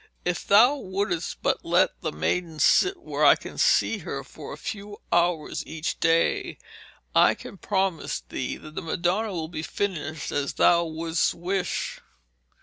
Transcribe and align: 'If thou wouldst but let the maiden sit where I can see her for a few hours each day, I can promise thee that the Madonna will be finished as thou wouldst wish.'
'If 0.25 0.47
thou 0.47 0.77
wouldst 0.77 1.43
but 1.43 1.63
let 1.63 2.01
the 2.01 2.11
maiden 2.11 2.57
sit 2.57 2.99
where 2.99 3.23
I 3.23 3.35
can 3.35 3.59
see 3.59 3.99
her 3.99 4.23
for 4.23 4.51
a 4.51 4.57
few 4.57 4.97
hours 5.11 5.63
each 5.67 5.99
day, 5.99 6.57
I 7.13 7.35
can 7.35 7.55
promise 7.59 8.19
thee 8.21 8.57
that 8.57 8.73
the 8.73 8.81
Madonna 8.81 9.31
will 9.31 9.47
be 9.47 9.61
finished 9.61 10.31
as 10.31 10.53
thou 10.55 10.85
wouldst 10.85 11.35
wish.' 11.35 12.01